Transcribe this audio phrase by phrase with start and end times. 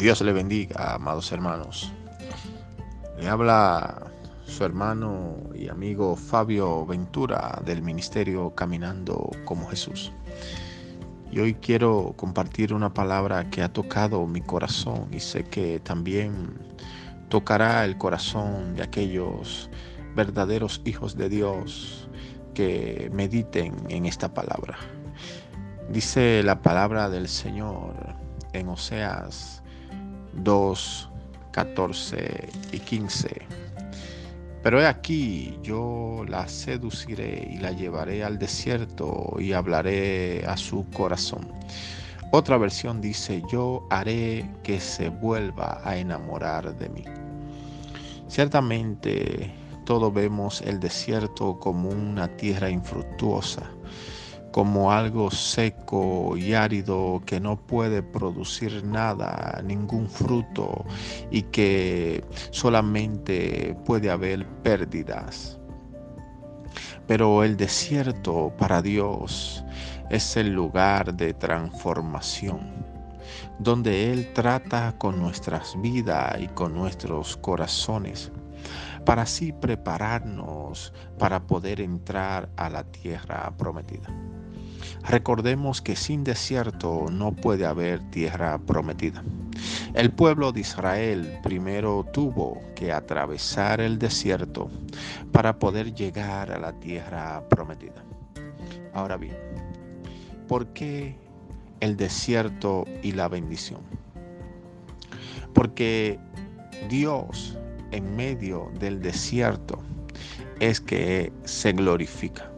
[0.00, 1.92] Dios le bendiga, amados hermanos.
[3.18, 4.10] Le habla
[4.46, 10.10] su hermano y amigo Fabio Ventura del Ministerio Caminando como Jesús.
[11.30, 16.48] Y hoy quiero compartir una palabra que ha tocado mi corazón y sé que también
[17.28, 19.68] tocará el corazón de aquellos
[20.16, 22.08] verdaderos hijos de Dios
[22.54, 24.78] que mediten en esta palabra.
[25.90, 27.94] Dice la palabra del Señor
[28.54, 29.60] en Oseas
[30.34, 31.10] 2,
[31.52, 33.28] 14 y 15.
[34.62, 40.84] Pero he aquí, yo la seduciré y la llevaré al desierto y hablaré a su
[40.90, 41.48] corazón.
[42.32, 47.04] Otra versión dice, yo haré que se vuelva a enamorar de mí.
[48.28, 49.52] Ciertamente
[49.84, 53.68] todos vemos el desierto como una tierra infructuosa,
[54.50, 60.84] como algo seco y árido que no puede producir nada, ningún fruto
[61.30, 65.58] y que solamente puede haber pérdidas.
[67.06, 69.64] Pero el desierto para Dios
[70.10, 72.84] es el lugar de transformación,
[73.58, 78.32] donde Él trata con nuestras vidas y con nuestros corazones
[79.04, 84.08] para así prepararnos para poder entrar a la tierra prometida.
[85.08, 89.22] Recordemos que sin desierto no puede haber tierra prometida.
[89.94, 94.70] El pueblo de Israel primero tuvo que atravesar el desierto
[95.32, 98.04] para poder llegar a la tierra prometida.
[98.92, 99.36] Ahora bien,
[100.48, 101.16] ¿por qué
[101.80, 103.80] el desierto y la bendición?
[105.54, 106.18] Porque
[106.88, 107.58] Dios
[107.90, 109.80] en medio del desierto
[110.60, 112.49] es que se glorifica.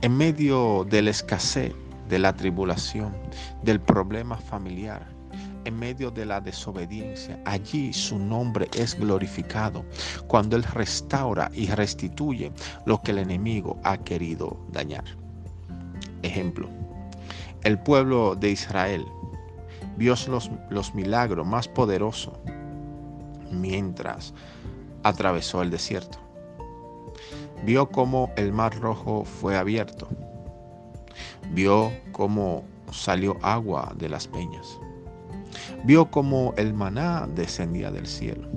[0.00, 1.74] En medio de la escasez,
[2.08, 3.16] de la tribulación,
[3.64, 5.04] del problema familiar,
[5.64, 9.84] en medio de la desobediencia, allí su nombre es glorificado
[10.28, 12.52] cuando Él restaura y restituye
[12.86, 15.04] lo que el enemigo ha querido dañar.
[16.22, 16.68] Ejemplo,
[17.64, 19.04] el pueblo de Israel
[19.96, 22.34] vio los, los milagros más poderosos
[23.50, 24.32] mientras
[25.02, 26.27] atravesó el desierto.
[27.64, 30.08] Vio cómo el mar rojo fue abierto.
[31.52, 34.78] Vio cómo salió agua de las peñas.
[35.84, 38.48] Vio cómo el maná descendía del cielo.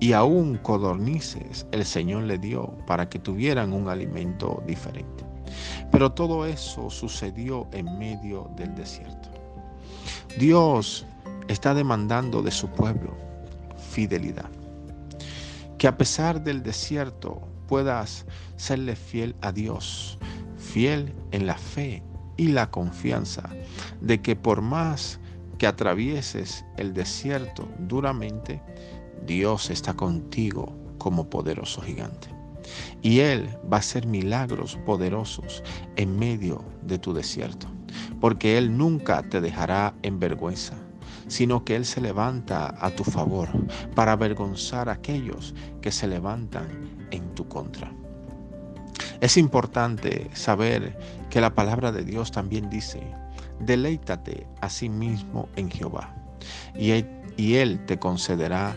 [0.00, 5.24] Y aún codornices el Señor le dio para que tuvieran un alimento diferente.
[5.90, 9.28] Pero todo eso sucedió en medio del desierto.
[10.38, 11.04] Dios
[11.48, 13.16] está demandando de su pueblo
[13.90, 14.48] fidelidad.
[15.78, 18.26] Que a pesar del desierto puedas
[18.56, 20.18] serle fiel a Dios,
[20.58, 22.02] fiel en la fe
[22.36, 23.48] y la confianza
[24.00, 25.20] de que por más
[25.56, 28.60] que atravieses el desierto duramente,
[29.24, 32.26] Dios está contigo como poderoso gigante.
[33.02, 35.62] Y Él va a hacer milagros poderosos
[35.94, 37.68] en medio de tu desierto,
[38.20, 40.74] porque Él nunca te dejará en vergüenza
[41.28, 43.48] sino que Él se levanta a tu favor
[43.94, 47.92] para avergonzar a aquellos que se levantan en tu contra.
[49.20, 50.98] Es importante saber
[51.28, 53.02] que la palabra de Dios también dice,
[53.60, 56.14] deleítate a sí mismo en Jehová,
[56.74, 56.92] y
[57.54, 58.74] Él, te concederá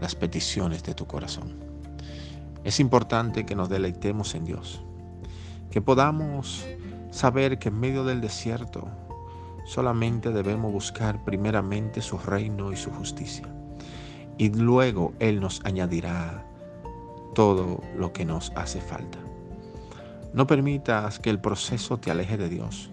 [0.00, 1.54] las peticiones de tu corazón.
[2.64, 4.82] Es importante que nos deleitemos en Dios,
[5.70, 6.66] que podamos
[7.10, 8.88] saber que en medio del desierto
[9.70, 13.46] Solamente debemos buscar primeramente su reino y su justicia.
[14.36, 16.44] Y luego Él nos añadirá
[17.40, 19.16] todo lo que nos hace falta.
[20.34, 22.90] No permitas que el proceso te aleje de Dios.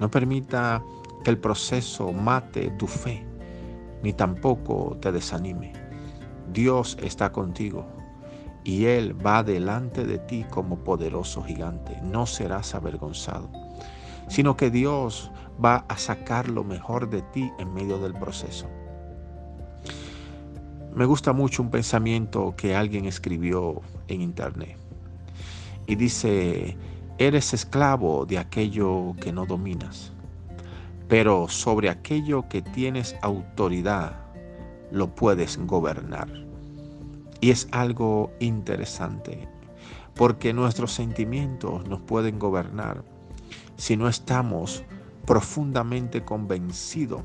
[0.00, 0.82] No permita
[1.22, 3.24] que el proceso mate tu fe,
[4.02, 5.72] ni tampoco te desanime.
[6.52, 7.86] Dios está contigo
[8.64, 11.96] y Él va delante de ti como poderoso gigante.
[12.02, 13.48] No serás avergonzado
[14.26, 15.30] sino que Dios
[15.62, 18.66] va a sacar lo mejor de ti en medio del proceso.
[20.94, 24.76] Me gusta mucho un pensamiento que alguien escribió en internet
[25.88, 26.76] y dice,
[27.18, 30.12] eres esclavo de aquello que no dominas,
[31.08, 34.14] pero sobre aquello que tienes autoridad
[34.92, 36.28] lo puedes gobernar.
[37.40, 39.48] Y es algo interesante,
[40.14, 43.02] porque nuestros sentimientos nos pueden gobernar,
[43.76, 44.84] si no estamos
[45.26, 47.22] profundamente convencidos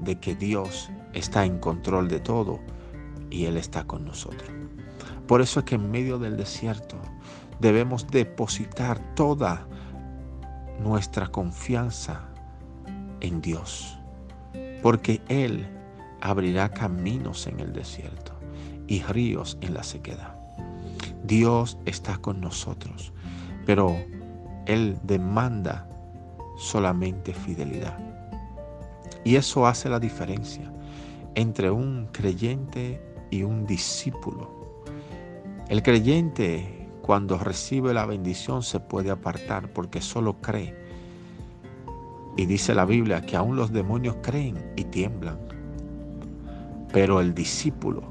[0.00, 2.58] de que Dios está en control de todo
[3.30, 4.50] y Él está con nosotros.
[5.26, 6.96] Por eso es que en medio del desierto
[7.60, 9.66] debemos depositar toda
[10.80, 12.28] nuestra confianza
[13.20, 13.98] en Dios,
[14.82, 15.66] porque Él
[16.20, 18.32] abrirá caminos en el desierto
[18.86, 20.36] y ríos en la sequedad.
[21.24, 23.12] Dios está con nosotros,
[23.64, 23.96] pero
[24.66, 25.88] Él demanda
[26.56, 27.98] solamente fidelidad.
[29.24, 30.72] Y eso hace la diferencia
[31.34, 33.00] entre un creyente
[33.30, 34.50] y un discípulo.
[35.68, 40.74] El creyente cuando recibe la bendición se puede apartar porque solo cree.
[42.36, 45.38] Y dice la Biblia que aún los demonios creen y tiemblan.
[46.92, 48.02] Pero el discípulo,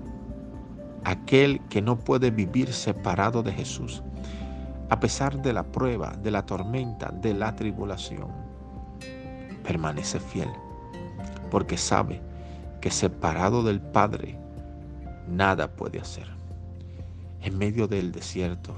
[1.03, 4.01] aquel que no puede vivir separado de Jesús,
[4.89, 8.27] a pesar de la prueba, de la tormenta, de la tribulación,
[9.63, 10.49] permanece fiel,
[11.51, 12.21] porque sabe
[12.81, 14.37] que separado del Padre,
[15.27, 16.27] nada puede hacer.
[17.41, 18.73] En medio del desierto,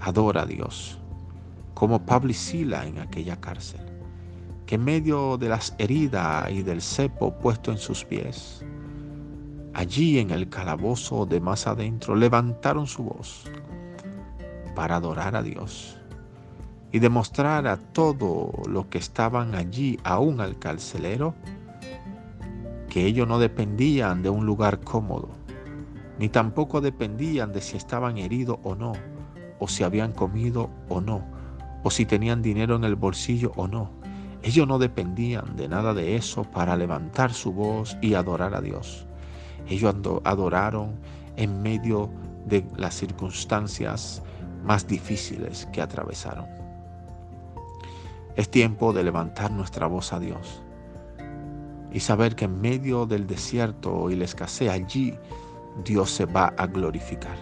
[0.00, 0.98] adora a Dios,
[1.74, 3.80] como Pablo y Sila en aquella cárcel,
[4.66, 8.64] que en medio de las heridas y del cepo puesto en sus pies,
[9.74, 13.44] allí en el calabozo de más adentro, levantaron su voz
[14.74, 15.96] para adorar a Dios
[16.92, 21.34] y demostrar a todo lo que estaban allí, aún al carcelero,
[22.88, 25.28] que ellos no dependían de un lugar cómodo,
[26.20, 28.92] ni tampoco dependían de si estaban heridos o no,
[29.58, 31.24] o si habían comido o no,
[31.82, 33.90] o si tenían dinero en el bolsillo o no.
[34.42, 39.06] Ellos no dependían de nada de eso para levantar su voz y adorar a Dios.
[39.66, 39.94] Ellos
[40.24, 40.92] adoraron
[41.36, 42.10] en medio
[42.44, 44.22] de las circunstancias
[44.62, 46.44] más difíciles que atravesaron.
[48.36, 50.60] Es tiempo de levantar nuestra voz a Dios
[51.90, 55.16] y saber que en medio del desierto y la escasez allí
[55.84, 57.36] Dios se va a glorificar.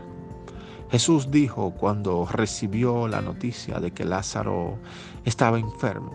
[0.91, 4.79] Jesús dijo cuando recibió la noticia de que Lázaro
[5.25, 6.13] estaba enfermo,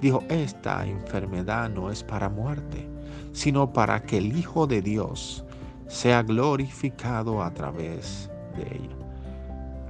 [0.00, 2.88] dijo, esta enfermedad no es para muerte,
[3.32, 5.44] sino para que el Hijo de Dios
[5.86, 8.96] sea glorificado a través de ella.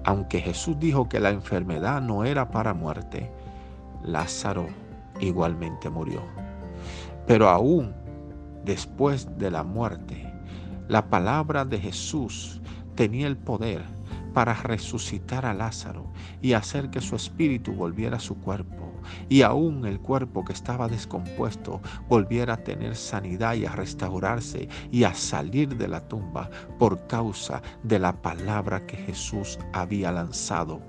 [0.04, 3.30] Aunque Jesús dijo que la enfermedad no era para muerte,
[4.02, 4.66] Lázaro
[5.20, 6.22] igualmente murió.
[7.26, 7.94] Pero aún
[8.64, 10.29] después de la muerte,
[10.90, 12.60] la palabra de Jesús
[12.96, 13.81] tenía el poder
[14.34, 18.90] para resucitar a Lázaro y hacer que su espíritu volviera a su cuerpo
[19.28, 25.04] y aún el cuerpo que estaba descompuesto volviera a tener sanidad y a restaurarse y
[25.04, 26.50] a salir de la tumba
[26.81, 30.81] por causa de la palabra que Jesús había lanzado.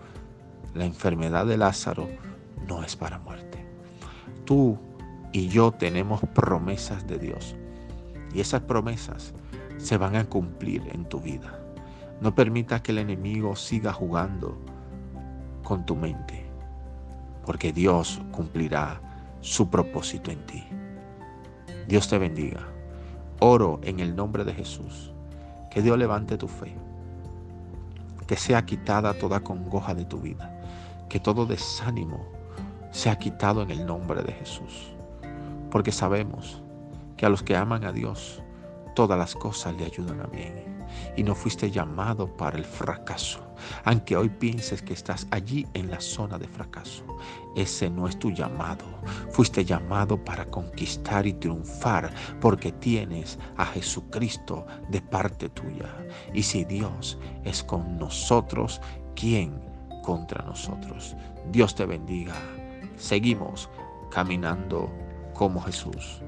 [0.73, 2.07] La enfermedad de Lázaro
[2.67, 3.63] no es para muerte.
[4.45, 4.79] Tú
[5.31, 7.55] y yo tenemos promesas de Dios.
[8.33, 9.33] Y esas promesas
[9.81, 11.59] se van a cumplir en tu vida.
[12.19, 14.57] No permita que el enemigo siga jugando
[15.63, 16.45] con tu mente,
[17.45, 19.01] porque Dios cumplirá
[19.41, 20.63] su propósito en ti.
[21.87, 22.61] Dios te bendiga.
[23.39, 25.11] Oro en el nombre de Jesús.
[25.71, 26.75] Que Dios levante tu fe.
[28.27, 30.61] Que sea quitada toda congoja de tu vida.
[31.09, 32.23] Que todo desánimo
[32.91, 34.91] sea quitado en el nombre de Jesús
[35.71, 36.61] porque sabemos
[37.17, 38.43] que a los que aman a Dios,
[38.93, 40.81] todas las cosas le ayudan a bien.
[41.15, 43.39] Y no fuiste llamado para el fracaso,
[43.85, 47.03] aunque hoy pienses que estás allí en la zona de fracaso.
[47.55, 48.85] Ese no es tu llamado.
[49.31, 55.89] Fuiste llamado para conquistar y triunfar porque tienes a Jesucristo de parte tuya.
[56.33, 58.81] Y si Dios es con nosotros,
[59.15, 59.61] ¿quién
[60.03, 61.15] contra nosotros?
[61.51, 62.35] Dios te bendiga.
[62.97, 63.69] Seguimos
[64.09, 64.91] caminando
[65.33, 66.21] como Jesús.